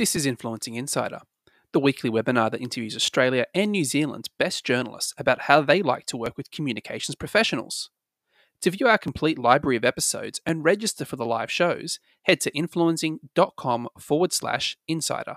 [0.00, 1.20] This is Influencing Insider,
[1.72, 6.06] the weekly webinar that interviews Australia and New Zealand's best journalists about how they like
[6.06, 7.90] to work with communications professionals.
[8.62, 12.50] To view our complete library of episodes and register for the live shows, head to
[12.56, 15.36] influencing.com forward slash insider.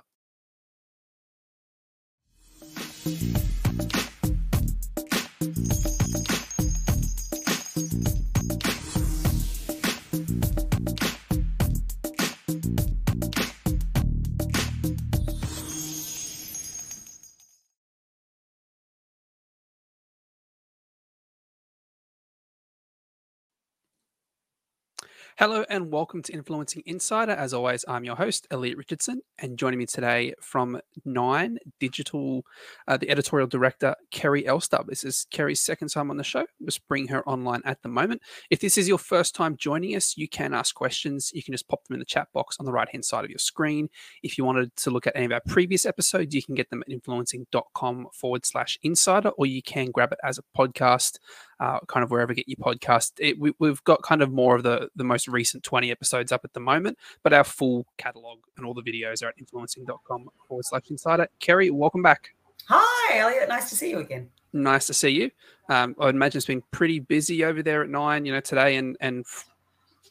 [25.39, 27.32] Hello and welcome to Influencing Insider.
[27.32, 32.45] As always, I'm your host, Elliot Richardson, and joining me today from Nine Digital,
[32.88, 34.86] uh, the editorial director, Kerry Elstub.
[34.86, 36.45] This is Kerry's second time on the show.
[36.64, 38.22] Just bring her online at the moment.
[38.52, 41.31] If this is your first time joining us, you can ask questions.
[41.33, 43.31] You can just pop them in the chat box on the right hand side of
[43.31, 43.89] your screen.
[44.22, 46.83] If you wanted to look at any of our previous episodes, you can get them
[46.83, 51.17] at influencing.com forward slash insider, or you can grab it as a podcast
[51.64, 53.14] uh, kind of wherever you get your podcast.
[53.19, 56.42] It, we, have got kind of more of the the most recent 20 episodes up
[56.44, 60.66] at the moment, but our full catalog and all the videos are at influencing.com forward
[60.66, 61.28] slash insider.
[61.39, 62.31] Kerry, welcome back.
[62.67, 63.47] Hi, Elliot.
[63.47, 64.30] Nice to see you again.
[64.52, 65.31] Nice to see you.
[65.70, 68.98] Um, I imagine it's been pretty busy over there at nine, you know, today and
[69.00, 69.25] and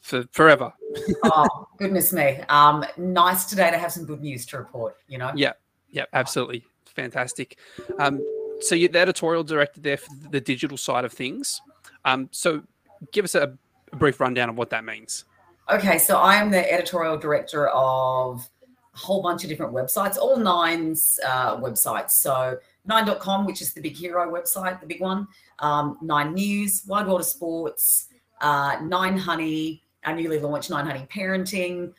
[0.01, 0.73] for forever.
[1.25, 2.39] oh goodness me!
[2.49, 4.97] Um, nice today to have some good news to report.
[5.07, 5.31] You know.
[5.35, 5.53] Yeah.
[5.91, 6.05] Yeah.
[6.13, 7.59] Absolutely fantastic.
[7.99, 8.23] Um,
[8.63, 11.61] so you're the editorial director there for the digital side of things.
[12.05, 12.63] Um, so
[13.11, 13.55] give us a,
[13.91, 15.25] a brief rundown of what that means.
[15.69, 18.47] Okay, so I am the editorial director of
[18.93, 22.11] a whole bunch of different websites, all Nine's uh, websites.
[22.11, 25.27] So Nine.com, which is the big hero website, the big one,
[25.59, 28.09] um, Nine News, Wide World of Sports,
[28.41, 31.93] uh, Nine Honey, our newly launched Nine Honey Parenting,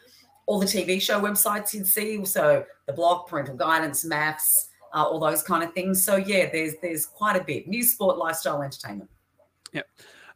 [0.46, 2.22] all the TV show websites you'd see.
[2.26, 4.44] So the Block, parental guidance, MAFS,
[4.94, 6.04] uh, all those kind of things.
[6.04, 9.10] So yeah, there's there's quite a bit news, sport, lifestyle, entertainment.
[9.72, 9.82] Yeah.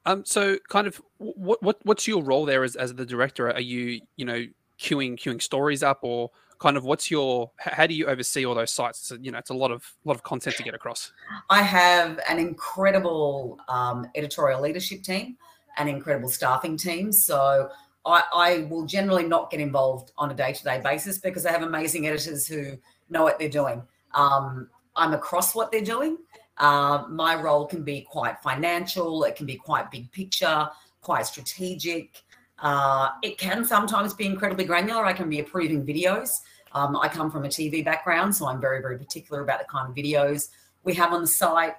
[0.04, 3.50] Um, so kind of what, what what's your role there as, as the director?
[3.50, 4.46] Are you, you know,
[4.78, 8.72] queuing queuing stories up or kind of what's your how do you oversee all those
[8.72, 9.12] sites?
[9.20, 11.12] you know, it's a lot of a lot of content to get across.
[11.50, 15.36] I have an incredible um, editorial leadership team,
[15.76, 17.12] an incredible staffing team.
[17.12, 17.70] So
[18.04, 22.06] I, I will generally not get involved on a day-to-day basis because I have amazing
[22.06, 22.78] editors who
[23.10, 23.82] know what they're doing.
[24.18, 26.18] Um, I'm across what they're doing.
[26.56, 30.68] Uh, my role can be quite financial, it can be quite big picture,
[31.02, 32.22] quite strategic.
[32.58, 35.04] Uh, it can sometimes be incredibly granular.
[35.04, 36.30] I can be approving videos.
[36.72, 39.88] Um, I come from a TV background, so I'm very, very particular about the kind
[39.88, 40.48] of videos
[40.82, 41.74] we have on the site.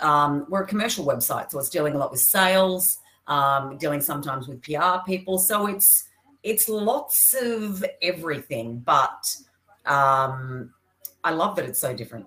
[0.00, 4.48] Um, we're a commercial website, so it's dealing a lot with sales, um, dealing sometimes
[4.48, 5.38] with PR people.
[5.38, 6.08] So it's
[6.42, 9.36] it's lots of everything, but
[9.86, 10.73] um,
[11.24, 12.26] I love that it's so different.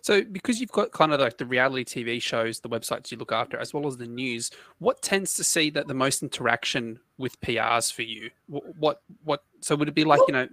[0.00, 3.32] So, because you've got kind of like the reality TV shows, the websites you look
[3.32, 7.40] after, as well as the news, what tends to see that the most interaction with
[7.40, 8.30] PRs for you?
[8.48, 10.48] What, what, so would it be like, well, you know,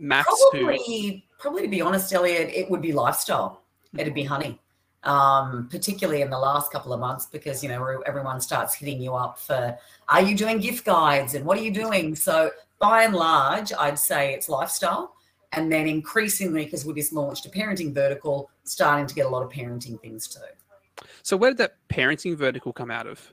[0.00, 0.24] MAFS?
[0.50, 1.20] Probably, who...
[1.38, 3.62] probably to be honest, Elliot, it would be lifestyle.
[3.96, 4.58] It'd be honey,
[5.04, 9.14] um, particularly in the last couple of months, because, you know, everyone starts hitting you
[9.14, 9.76] up for,
[10.08, 12.14] are you doing gift guides and what are you doing?
[12.14, 15.14] So, by and large, I'd say it's lifestyle
[15.52, 19.42] and then increasingly, because we just launched a parenting vertical, starting to get a lot
[19.42, 20.40] of parenting things too.
[21.22, 23.32] So where did that parenting vertical come out of?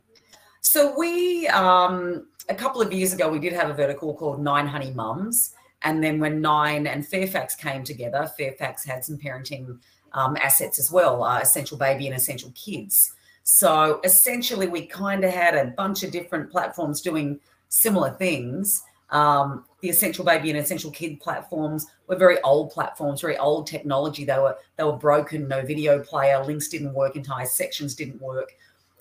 [0.62, 4.68] So we, um, a couple of years ago, we did have a vertical called Nine
[4.68, 5.56] Honey Mums.
[5.82, 9.80] And then when Nine and Fairfax came together, Fairfax had some parenting
[10.14, 13.14] um, assets as well, uh, Essential Baby and Essential Kids.
[13.44, 18.84] So essentially, we kind of had a bunch of different platforms doing similar things.
[19.10, 24.26] Um, the Essential Baby and Essential Kid platforms were very old platforms, very old technology.
[24.26, 28.56] They were they were broken, no video player, links didn't work, entire sections didn't work.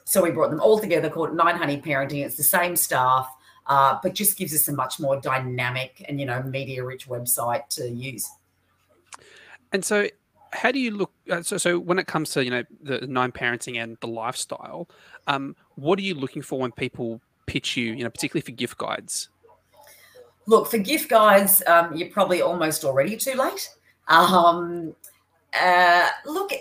[0.04, 2.24] So we brought them all together, called Nine Honey Parenting.
[2.24, 3.28] It's the same staff,
[3.66, 7.68] uh, but just gives us a much more dynamic and you know media rich website
[7.70, 8.30] to use.
[9.72, 10.08] And so,
[10.52, 11.12] how do you look?
[11.28, 14.88] Uh, so, so when it comes to you know the nine parenting and the lifestyle,
[15.26, 17.92] um, what are you looking for when people pitch you?
[17.92, 19.28] You know, particularly for gift guides.
[20.48, 23.68] Look, for gift guides, um, you're probably almost already too late.
[24.08, 24.94] Um,
[25.52, 26.52] uh, look,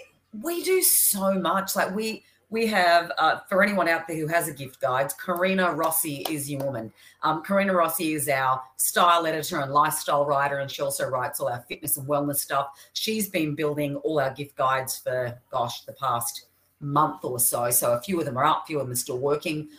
[0.41, 1.73] we do so much.
[1.73, 5.71] Like we we have uh, for anyone out there who has a gift guide, Karina
[5.71, 6.91] Rossi is your woman.
[7.23, 11.47] Um, Karina Rossi is our style editor and lifestyle writer, and she also writes all
[11.47, 12.67] our fitness and wellness stuff.
[12.91, 16.47] She's been building all our gift guides for gosh the past
[16.81, 17.69] month or so.
[17.69, 19.69] So a few of them are up, a few of them are still working,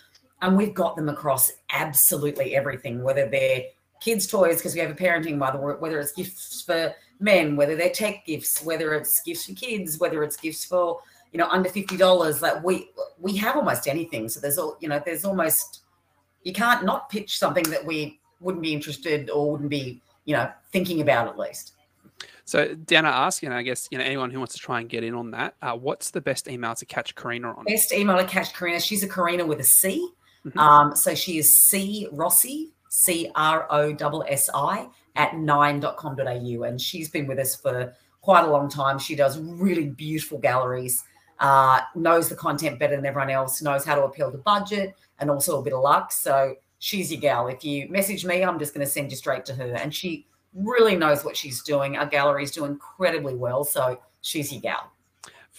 [0.40, 3.64] and we've got them across absolutely everything, whether they're
[4.00, 7.90] kids' toys because we have a parenting mother, whether it's gifts for men, whether they're
[7.90, 11.00] tech gifts, whether it's gifts for kids, whether it's gifts for
[11.32, 12.42] you know under fifty dollars.
[12.42, 14.28] Like we we have almost anything.
[14.28, 15.80] So there's all you know there's almost
[16.42, 20.50] you can't not pitch something that we wouldn't be interested or wouldn't be you know
[20.70, 21.72] thinking about at least.
[22.44, 24.88] So Dana asked, you know, I guess you know anyone who wants to try and
[24.88, 27.64] get in on that, uh, what's the best email to catch Karina on?
[27.64, 28.80] Best email to catch Karina.
[28.80, 30.08] She's a Karina with a C.
[30.46, 30.58] Mm-hmm.
[30.58, 36.62] Um, so she is C Rossi, C R O S S I at nine.com.au.
[36.62, 38.98] And she's been with us for quite a long time.
[38.98, 41.04] She does really beautiful galleries,
[41.40, 45.30] uh, knows the content better than everyone else, knows how to appeal to budget and
[45.30, 46.12] also a bit of luck.
[46.12, 47.48] So she's your gal.
[47.48, 49.74] If you message me, I'm just going to send you straight to her.
[49.74, 51.96] And she really knows what she's doing.
[51.96, 53.64] Our galleries do incredibly well.
[53.64, 54.92] So she's your gal.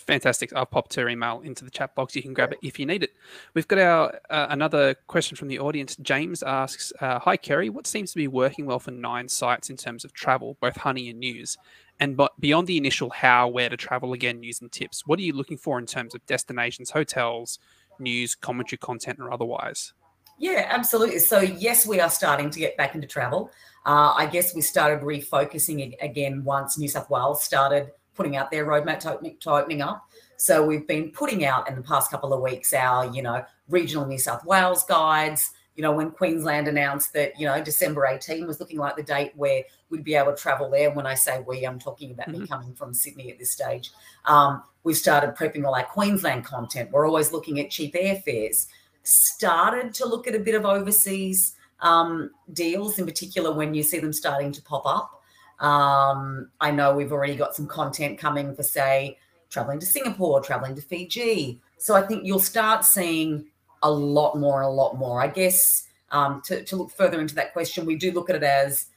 [0.09, 0.51] Fantastic.
[0.55, 2.15] I've popped her email into the chat box.
[2.15, 3.11] You can grab it if you need it.
[3.53, 5.95] We've got our uh, another question from the audience.
[5.97, 9.77] James asks, uh, "Hi Kerry, what seems to be working well for Nine sites in
[9.77, 11.59] terms of travel, both honey and news?
[11.99, 15.21] And but beyond the initial how, where to travel again, news and tips, what are
[15.21, 17.59] you looking for in terms of destinations, hotels,
[17.99, 19.93] news, commentary content, or otherwise?"
[20.39, 21.19] Yeah, absolutely.
[21.19, 23.51] So yes, we are starting to get back into travel.
[23.85, 28.65] Uh, I guess we started refocusing again once New South Wales started putting out their
[28.65, 30.05] roadmap to opening, to opening up.
[30.35, 34.05] So we've been putting out in the past couple of weeks our, you know, regional
[34.05, 35.51] New South Wales guides.
[35.77, 39.31] You know, when Queensland announced that, you know, December 18 was looking like the date
[39.37, 40.91] where we'd be able to travel there.
[40.91, 42.41] When I say we, I'm talking about mm-hmm.
[42.41, 43.91] me coming from Sydney at this stage.
[44.25, 46.91] Um, we've started prepping all our Queensland content.
[46.91, 48.67] We're always looking at cheap airfares.
[49.03, 53.99] Started to look at a bit of overseas um, deals, in particular when you see
[53.99, 55.18] them starting to pop up.
[55.59, 59.17] Um, I know we've already got some content coming for, say,
[59.49, 61.59] traveling to Singapore, traveling to Fiji.
[61.77, 63.45] So I think you'll start seeing
[63.83, 65.21] a lot more, and a lot more.
[65.21, 68.43] I guess um, to, to look further into that question, we do look at it
[68.43, 68.87] as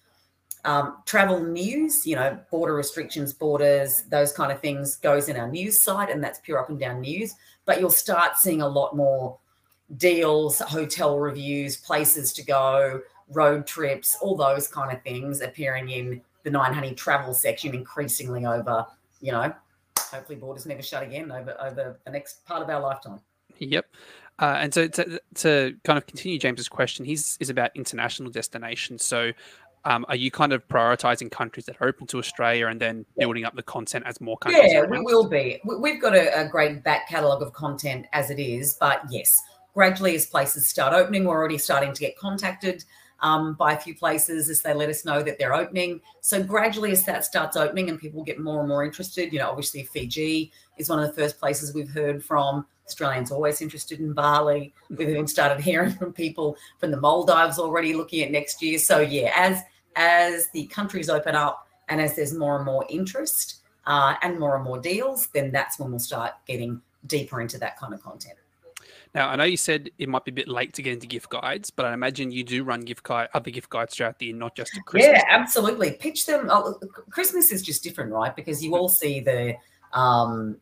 [0.64, 5.48] um, travel news, you know, border restrictions, borders, those kind of things goes in our
[5.48, 7.34] news site, and that's pure up and down news.
[7.64, 9.38] But you'll start seeing a lot more
[9.96, 13.00] deals, hotel reviews, places to go,
[13.30, 18.46] road trips, all those kind of things appearing in the Nine Honey travel section increasingly
[18.46, 18.86] over,
[19.20, 19.52] you know,
[19.98, 23.20] hopefully borders never shut again over over the next part of our lifetime.
[23.58, 23.86] Yep.
[24.38, 29.04] Uh, and so to, to kind of continue James's question, he's is about international destinations.
[29.04, 29.32] So
[29.84, 33.44] um, are you kind of prioritizing countries that are open to Australia and then building
[33.44, 34.72] up the content as more countries?
[34.72, 35.60] Yeah, we will be.
[35.64, 39.40] We've got a, a great back catalogue of content as it is, but yes,
[39.74, 42.84] gradually as places start opening, we're already starting to get contacted
[43.22, 46.00] um, by a few places as they let us know that they're opening.
[46.20, 49.48] So gradually, as that starts opening and people get more and more interested, you know,
[49.48, 52.66] obviously Fiji is one of the first places we've heard from.
[52.86, 54.74] Australians always interested in Bali.
[54.90, 58.78] We've even started hearing from people from the Maldives already looking at next year.
[58.78, 59.62] So yeah, as
[59.94, 64.56] as the countries open up and as there's more and more interest uh, and more
[64.56, 68.38] and more deals, then that's when we'll start getting deeper into that kind of content.
[69.14, 71.28] Now, I know you said it might be a bit late to get into gift
[71.28, 74.34] guides, but I imagine you do run gift guide, other gift guides throughout the year,
[74.34, 75.18] not just at Christmas.
[75.18, 75.92] Yeah, absolutely.
[75.92, 76.48] Pitch them.
[76.50, 76.78] Oh,
[77.10, 78.34] Christmas is just different, right?
[78.34, 79.54] Because you all see the
[79.92, 80.56] um,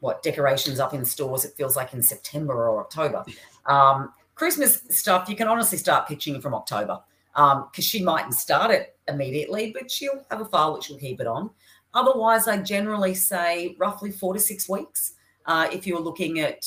[0.00, 1.44] what decorations up in stores.
[1.44, 3.24] It feels like in September or October.
[3.66, 7.00] Um, Christmas stuff, you can honestly start pitching from October
[7.34, 11.20] because um, she mightn't start it immediately, but she'll have a file which will keep
[11.20, 11.50] it on.
[11.92, 15.14] Otherwise, I generally say roughly four to six weeks.
[15.46, 16.64] Uh, if you're looking at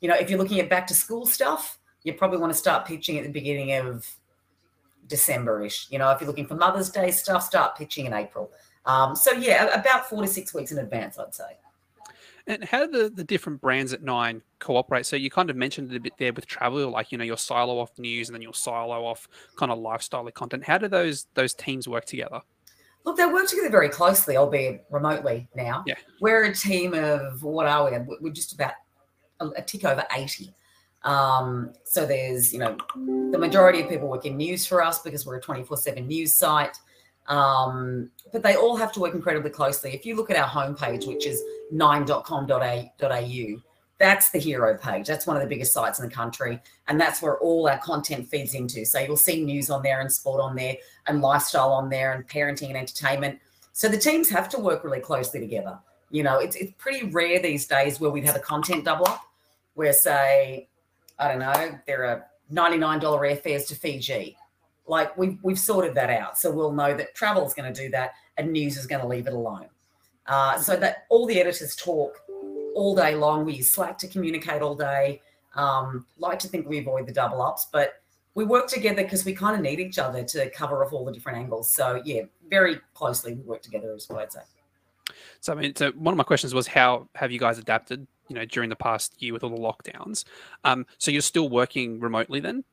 [0.00, 2.86] you know, if you're looking at back to school stuff, you probably want to start
[2.86, 4.06] pitching at the beginning of
[5.08, 5.88] December-ish.
[5.90, 8.50] You know, if you're looking for Mother's Day stuff, start pitching in April.
[8.86, 11.58] Um, so yeah, about four to six weeks in advance, I'd say.
[12.46, 15.04] And how do the, the different brands at Nine cooperate?
[15.04, 17.36] So you kind of mentioned it a bit there with travel, like you know your
[17.36, 20.64] silo off news and then your silo off kind of lifestyle content.
[20.64, 22.40] How do those those teams work together?
[23.04, 25.84] Look, they work together very closely, albeit remotely now.
[25.86, 28.16] Yeah, we're a team of what are we?
[28.20, 28.72] We're just about
[29.40, 30.54] a, tick over 80.
[31.02, 32.76] Um, so there's, you know,
[33.30, 36.36] the majority of people work in news for us because we're a 24 7 news
[36.36, 36.76] site.
[37.28, 39.94] Um, but they all have to work incredibly closely.
[39.94, 43.62] If you look at our homepage, which is nine.com.au,
[43.98, 45.08] that's the hero page.
[45.08, 46.60] That's one of the biggest sites in the country.
[46.86, 48.84] And that's where all our content feeds into.
[48.86, 50.76] So you'll see news on there and sport on there
[51.06, 53.40] and lifestyle on there and parenting and entertainment.
[53.72, 55.78] So the teams have to work really closely together.
[56.10, 59.22] You know, it's, it's pretty rare these days where we'd have a content double up
[59.78, 60.68] where say,
[61.20, 64.36] I don't know, there are $99 airfares to Fiji.
[64.88, 66.36] Like we've, we've sorted that out.
[66.36, 69.06] So we'll know that travel is going to do that and news is going to
[69.06, 69.68] leave it alone.
[70.26, 72.18] Uh, so that all the editors talk
[72.74, 73.44] all day long.
[73.44, 75.22] We use Slack to communicate all day.
[75.54, 78.02] Um, like to think we avoid the double ups, but
[78.34, 81.12] we work together because we kind of need each other to cover off all the
[81.12, 81.72] different angles.
[81.72, 84.40] So yeah, very closely we work together is what I'd say.
[85.40, 88.08] So I mean, so one of my questions was how have you guys adapted?
[88.28, 90.24] You know, during the past year with all the lockdowns.
[90.64, 92.64] Um, so you're still working remotely then?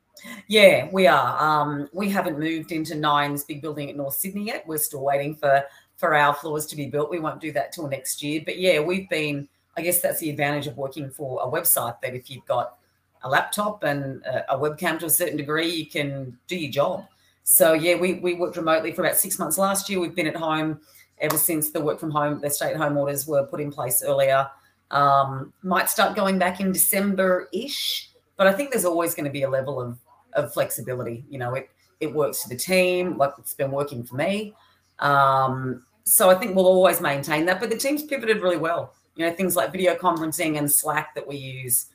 [0.48, 1.42] Yeah, we are.
[1.42, 4.68] Um, we haven't moved into Nine's big building at North Sydney yet.
[4.68, 5.64] We're still waiting for
[5.98, 7.10] for our floors to be built.
[7.10, 8.42] We won't do that till next year.
[8.46, 9.48] But yeah, we've been.
[9.78, 12.00] I guess that's the advantage of working for a website.
[12.02, 12.78] That if you've got
[13.24, 17.06] a laptop and a, a webcam to a certain degree, you can do your job.
[17.44, 20.00] So yeah, we we worked remotely for about six months last year.
[20.00, 20.80] We've been at home
[21.20, 24.04] ever since the work from home, the stay at home orders were put in place
[24.06, 24.50] earlier.
[24.96, 29.32] Um, might start going back in December ish, but I think there's always going to
[29.32, 29.98] be a level of
[30.34, 31.26] of flexibility.
[31.30, 34.54] You know, it it works for the team, like it's been working for me.
[35.00, 37.60] Um, so I think we'll always maintain that.
[37.60, 38.94] But the team's pivoted really well.
[39.16, 41.88] You know, things like video conferencing and Slack that we use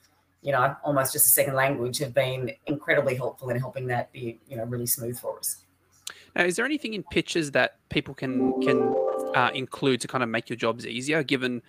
[0.42, 4.38] you know, almost just a second language have been incredibly helpful in helping that be,
[4.48, 5.64] you know, really smooth for us.
[6.34, 8.94] Now, is there anything in pitches that people can can
[9.34, 11.22] uh, include to kind of make your jobs easier?
[11.22, 11.60] Given,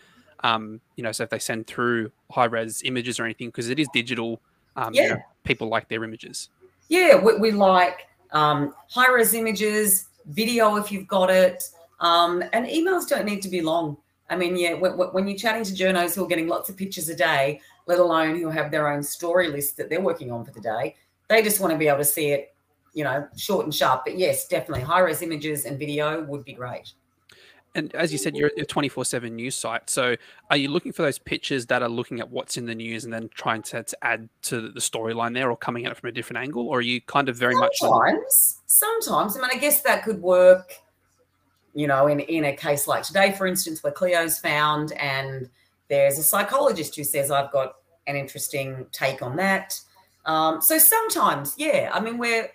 [0.44, 3.80] um, you know, so if they send through high res images or anything, because it
[3.80, 4.42] is digital,
[4.76, 5.04] um, yeah.
[5.04, 6.50] You know, people like their images.
[6.88, 11.64] Yeah, we, we like um, high res images, video if you've got it,
[12.00, 13.98] um, and emails don't need to be long.
[14.30, 17.10] I mean, yeah, when, when you're chatting to journos who are getting lots of pictures
[17.10, 20.52] a day, let alone who have their own story list that they're working on for
[20.52, 20.96] the day.
[21.28, 22.56] They just want to be able to see it,
[22.94, 24.04] you know, short and sharp.
[24.06, 26.94] But yes, definitely high res images and video would be great.
[27.74, 29.90] And as you said, you're a 24 7 news site.
[29.90, 30.16] So
[30.50, 33.14] are you looking for those pictures that are looking at what's in the news and
[33.14, 36.12] then trying to, to add to the storyline there or coming at it from a
[36.12, 36.68] different angle?
[36.68, 37.90] Or are you kind of very sometimes, much.
[37.90, 38.62] Sometimes.
[38.66, 39.38] Sometimes.
[39.38, 40.74] I mean, I guess that could work,
[41.74, 45.50] you know, in, in a case like today, for instance, where Cleo's found and
[45.88, 47.76] there's a psychologist who says, I've got
[48.08, 49.80] an interesting take on that.
[50.26, 52.50] Um, so sometimes, yeah, I mean, we're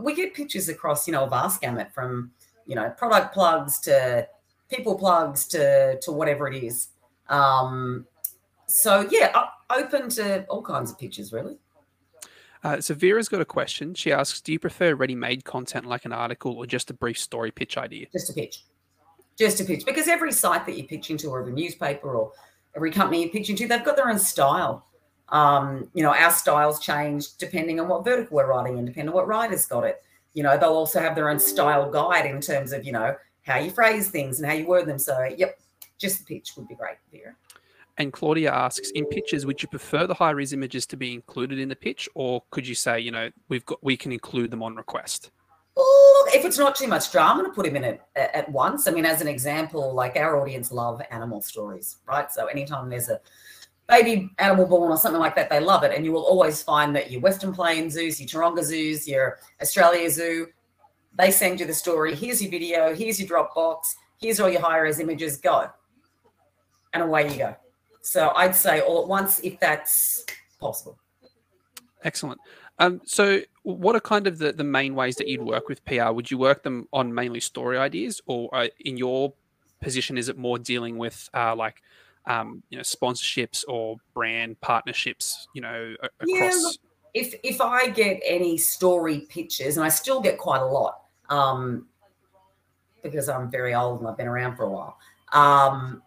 [0.00, 2.30] we get pictures across, you know, a vast gamut from,
[2.66, 4.28] you know, product plugs to
[4.70, 6.88] people plugs to to whatever it is.
[7.28, 8.06] Um,
[8.66, 11.58] so yeah, open to all kinds of pictures, really.
[12.64, 13.94] Uh, so Vera's got a question.
[13.94, 17.50] She asks, "Do you prefer ready-made content like an article, or just a brief story
[17.50, 18.64] pitch idea?" Just a pitch,
[19.38, 22.32] just a pitch, because every site that you're pitching to, or every newspaper, or
[22.74, 24.86] every company you're pitching to, they've got their own style.
[25.30, 29.14] Um, you know, our styles change depending on what vertical we're writing and depending on
[29.14, 30.02] what writer's got it.
[30.32, 33.14] You know, they'll also have their own style guide in terms of, you know,
[33.48, 34.98] how you phrase things and how you word them.
[34.98, 35.58] So, yep,
[35.98, 37.34] just the pitch would be great, Vera.
[37.96, 41.58] And Claudia asks, in pitches, would you prefer the high res images to be included
[41.58, 44.62] in the pitch, or could you say, you know, we've got we can include them
[44.62, 45.32] on request?
[46.28, 48.86] look, if it's not too much drama to put him in it at once.
[48.86, 52.30] I mean, as an example, like our audience love animal stories, right?
[52.30, 53.20] So anytime there's a
[53.88, 55.92] baby animal born or something like that, they love it.
[55.94, 60.10] And you will always find that your Western Plains zoos, your Taronga zoos, your Australia
[60.10, 60.48] zoo,
[61.18, 62.14] they send you the story.
[62.14, 62.94] Here's your video.
[62.94, 63.80] Here's your Dropbox.
[64.20, 65.36] Here's all your high res images.
[65.36, 65.68] Go.
[66.94, 67.56] And away you go.
[68.02, 70.24] So I'd say all at once if that's
[70.60, 70.98] possible.
[72.04, 72.40] Excellent.
[72.78, 76.12] Um, so, what are kind of the, the main ways that you'd work with PR?
[76.12, 79.32] Would you work them on mainly story ideas, or uh, in your
[79.82, 81.82] position, is it more dealing with uh, like
[82.26, 85.48] um, you know sponsorships or brand partnerships?
[85.54, 86.28] You know, across.
[86.28, 86.76] Yeah, look,
[87.14, 91.86] if if I get any story pitches, and I still get quite a lot, um,
[93.02, 94.98] because I'm very old and I've been around for a while.
[95.32, 96.02] Um,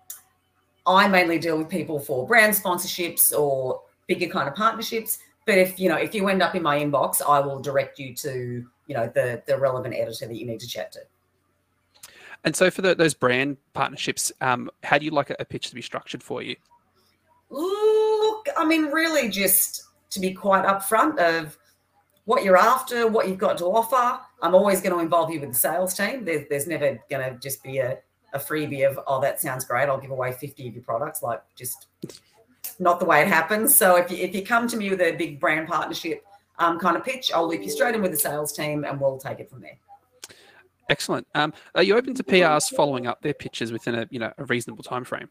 [0.85, 5.19] I mainly deal with people for brand sponsorships or bigger kind of partnerships.
[5.45, 8.13] But if you know if you end up in my inbox i will direct you
[8.15, 10.99] to you know the the relevant editor that you need to chat to.
[12.43, 15.69] And so for the, those brand partnerships um, how do you like a, a pitch
[15.69, 16.55] to be structured for you?
[17.49, 21.57] Look i mean really just to be quite upfront of
[22.25, 25.49] what you're after what you've got to offer i'm always going to involve you with
[25.49, 27.97] the sales team there's, there's never going to just be a,
[28.33, 31.41] a freebie of oh that sounds great i'll give away 50 of your products like
[31.55, 31.87] just
[32.79, 33.75] not the way it happens.
[33.75, 36.25] So if you, if you come to me with a big brand partnership
[36.59, 39.17] um, kind of pitch, I'll loop you straight in with the sales team and we'll
[39.17, 39.77] take it from there.
[40.89, 41.25] Excellent.
[41.35, 44.43] Um, are you open to PRs following up their pitches within a you know a
[44.45, 45.29] reasonable time frame?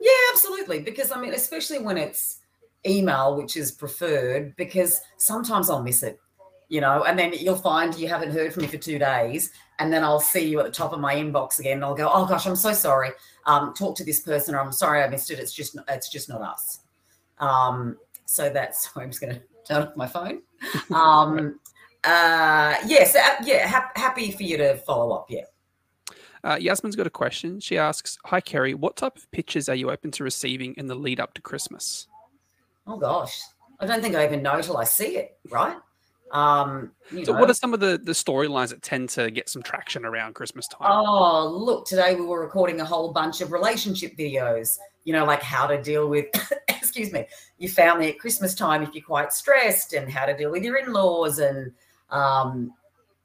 [0.00, 0.80] Yeah, absolutely.
[0.80, 2.38] Because I mean, especially when it's
[2.86, 6.18] email, which is preferred, because sometimes I'll miss it,
[6.72, 9.92] you know, and then you'll find you haven't heard from me for two days, and
[9.92, 11.74] then I'll see you at the top of my inbox again.
[11.74, 13.10] And I'll go, oh gosh, I'm so sorry.
[13.44, 15.38] Um, talk to this person, or I'm sorry I missed it.
[15.38, 16.80] It's just it's just not us.
[17.36, 20.40] Um, so that's why I'm just going to turn off my phone.
[20.90, 21.60] Um,
[22.04, 25.26] uh, yes, uh, yeah, ha- happy for you to follow up.
[25.28, 25.42] Yeah.
[26.42, 27.60] Uh, Yasmin's got a question.
[27.60, 28.72] She asks, "Hi, Kerry.
[28.72, 32.06] What type of pictures are you open to receiving in the lead up to Christmas?"
[32.86, 33.42] Oh gosh,
[33.78, 35.36] I don't think I even know till I see it.
[35.50, 35.76] Right.
[36.32, 37.40] Um, So, know.
[37.40, 40.66] what are some of the the storylines that tend to get some traction around Christmas
[40.66, 40.88] time?
[40.90, 45.42] Oh, look, today we were recording a whole bunch of relationship videos, you know, like
[45.42, 46.26] how to deal with,
[46.68, 47.26] excuse me,
[47.58, 50.76] your family at Christmas time if you're quite stressed and how to deal with your
[50.78, 51.70] in laws and
[52.10, 52.72] um,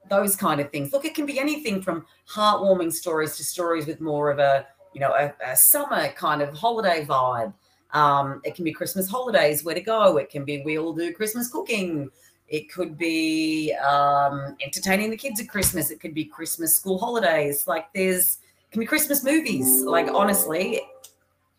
[0.10, 0.92] those kind of things.
[0.92, 5.00] Look, it can be anything from heartwarming stories to stories with more of a, you
[5.00, 7.54] know, a, a summer kind of holiday vibe.
[7.94, 10.18] Um, it can be Christmas holidays, where to go.
[10.18, 12.10] It can be we all do Christmas cooking.
[12.48, 15.92] It could be um, entertaining the kids at Christmas.
[15.92, 17.68] It could be Christmas school holidays.
[17.68, 18.38] Like there's
[18.72, 19.84] can be Christmas movies.
[19.84, 20.82] Like honestly,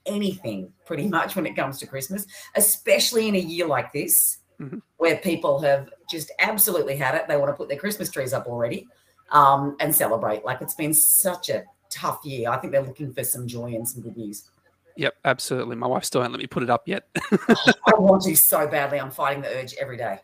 [0.07, 2.27] anything pretty much when it comes to Christmas,
[2.57, 4.83] especially in a year like this, Mhm.
[4.97, 7.29] where people have just absolutely had it.
[7.29, 8.89] They want to put their Christmas trees up already
[9.31, 10.45] um, and celebrate.
[10.45, 12.51] Like it's been such a tough year.
[12.51, 14.51] I think they're looking for some joy and some good news.
[14.97, 15.77] Yep, absolutely.
[15.77, 17.09] My wife still hasn't let me put it up yet.
[17.31, 18.99] I want to so badly.
[18.99, 20.19] I'm fighting the urge every day.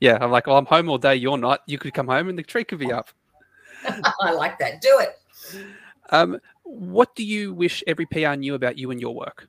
[0.00, 1.16] Yeah, I'm like, well, I'm home all day.
[1.16, 1.60] You're not.
[1.66, 3.08] You could come home and the tree could be up.
[4.20, 4.80] I like that.
[4.80, 5.18] Do it.
[6.10, 9.48] Um, what do you wish every PR knew about you and your work?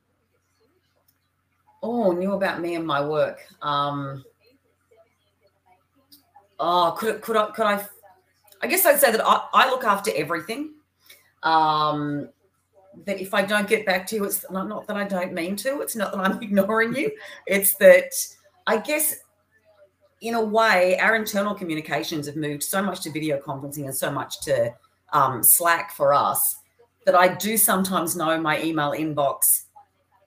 [1.83, 3.39] Oh, knew about me and my work.
[3.61, 4.23] Um,
[6.59, 7.85] oh, could could I could I?
[8.61, 10.73] I guess I'd say that I, I look after everything.
[11.41, 12.29] Um,
[13.05, 15.55] that if I don't get back to you, it's not, not that I don't mean
[15.57, 15.81] to.
[15.81, 17.11] It's not that I'm ignoring you.
[17.47, 18.11] It's that
[18.67, 19.15] I guess
[20.21, 24.11] in a way, our internal communications have moved so much to video conferencing and so
[24.11, 24.73] much to
[25.13, 26.59] um, Slack for us
[27.05, 29.39] that I do sometimes know my email inbox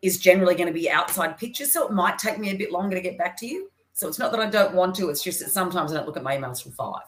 [0.03, 1.73] is generally going to be outside pictures.
[1.73, 3.71] So it might take me a bit longer to get back to you.
[3.93, 6.17] So it's not that I don't want to, it's just that sometimes I don't look
[6.17, 7.05] at my emails till five.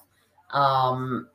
[0.51, 1.29] Um,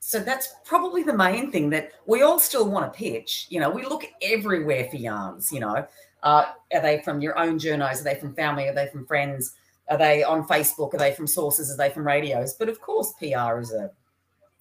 [0.00, 3.46] so that's probably the main thing that we all still want to pitch.
[3.48, 5.86] You know, we look everywhere for yarns, you know.
[6.24, 8.00] Uh, are they from your own journos?
[8.00, 8.66] Are they from family?
[8.66, 9.54] Are they from friends?
[9.88, 10.94] Are they on Facebook?
[10.94, 11.70] Are they from sources?
[11.70, 12.54] Are they from radios?
[12.54, 13.90] But of course, PR is a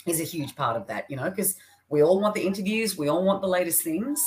[0.06, 1.56] is a huge part of that, you know, because
[1.90, 4.22] we all want the interviews, we all want the latest things.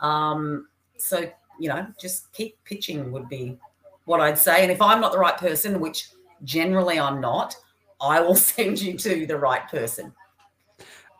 [0.00, 0.66] Um,
[0.98, 3.58] so you know, just keep pitching would be
[4.06, 4.62] what I'd say.
[4.62, 6.08] And if I'm not the right person, which
[6.42, 7.54] generally I'm not,
[8.00, 10.12] I will send you to the right person.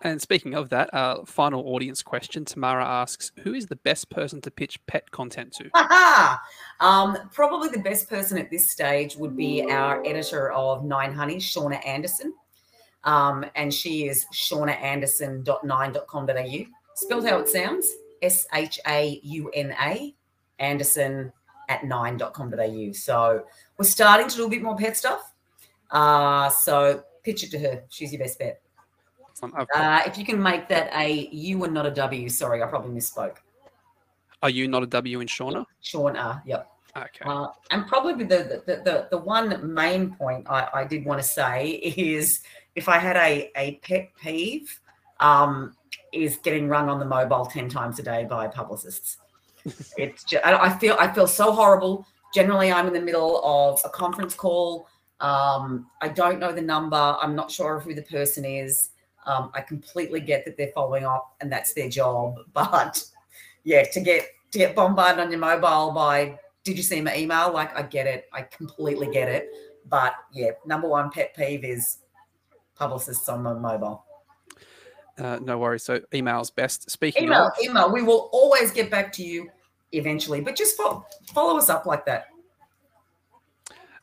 [0.02, 2.44] And speaking of that, uh, final audience question.
[2.44, 5.70] Tamara asks, "Who is the best person to pitch pet content to?"
[6.80, 11.44] Um, probably the best person at this stage would be our editor of Nine Honeys,
[11.44, 12.32] Shauna Anderson.
[13.04, 16.64] Um, and she is shaunaanderson.9.com.au.
[16.94, 17.86] Spelled how it sounds
[18.22, 20.14] S H A U N A,
[20.58, 21.32] Anderson
[21.68, 22.92] at nine.com.au.
[22.92, 23.44] So
[23.78, 25.32] we're starting to do a bit more pet stuff.
[25.90, 27.84] Uh, so pitch it to her.
[27.88, 28.60] She's your best bet.
[29.42, 32.90] Uh, if you can make that a U and not a W, sorry, I probably
[32.90, 33.37] misspoke.
[34.42, 35.64] Are you not a W in Shauna?
[35.83, 36.70] Shauna, yep.
[36.96, 37.24] Okay.
[37.24, 41.26] Uh, and probably the, the the the one main point I, I did want to
[41.26, 42.40] say is
[42.74, 44.81] if I had a a pet peeve,
[45.20, 45.76] um,
[46.12, 49.18] is getting rung on the mobile ten times a day by publicists.
[49.98, 52.07] it's just, I I feel I feel so horrible.
[52.35, 54.88] Generally, I'm in the middle of a conference call.
[55.20, 56.96] Um, I don't know the number.
[56.96, 58.90] I'm not sure who the person is.
[59.26, 63.04] Um, I completely get that they're following up and that's their job, but
[63.64, 67.52] yeah, to get to get bombarded on your mobile by did you see my email?
[67.52, 68.28] Like, I get it.
[68.33, 69.48] I completely get it.
[69.88, 71.98] But yeah, number one pet peeve is
[72.74, 74.04] publicists on my mobile.
[75.18, 75.83] Uh, no worries.
[75.83, 76.90] So email's best.
[76.90, 77.92] Speaking Email, of, email.
[77.92, 79.50] We will always get back to you
[79.92, 82.26] eventually, but just follow, follow us up like that.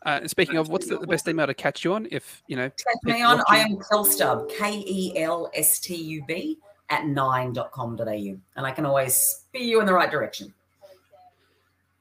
[0.05, 2.07] Uh, speaking of, what's the, the best email to catch you on?
[2.11, 3.41] If you know, Catch me on.
[3.49, 6.57] I am Kelstub, K E L S T U B
[6.89, 8.05] at nine.com.au.
[8.05, 10.53] And I can always steer you in the right direction.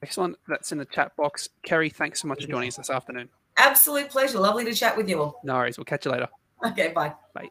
[0.01, 0.37] excellent.
[0.47, 1.49] That's in the chat box.
[1.63, 3.29] Kerry, thanks so much for joining us this afternoon.
[3.57, 4.39] Absolute pleasure.
[4.39, 5.41] Lovely to chat with you all.
[5.43, 5.77] No worries.
[5.77, 6.29] We'll catch you later.
[6.65, 7.13] Okay, Bye.
[7.33, 7.49] bye.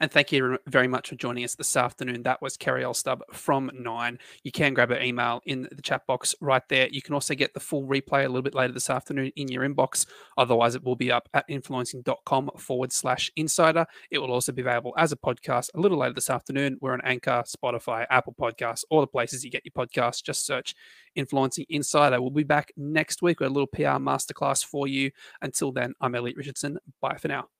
[0.00, 2.22] And thank you very much for joining us this afternoon.
[2.22, 4.18] That was Kerry Elstub from Nine.
[4.42, 6.88] You can grab her email in the chat box right there.
[6.90, 9.68] You can also get the full replay a little bit later this afternoon in your
[9.68, 10.06] inbox.
[10.36, 13.86] Otherwise, it will be up at influencing.com forward slash insider.
[14.10, 16.78] It will also be available as a podcast a little later this afternoon.
[16.80, 20.22] We're on Anchor, Spotify, Apple Podcasts, all the places you get your podcasts.
[20.22, 20.74] Just search
[21.14, 22.20] Influencing Insider.
[22.20, 25.10] We'll be back next week with a little PR masterclass for you.
[25.42, 26.78] Until then, I'm Elliot Richardson.
[27.00, 27.53] Bye for now.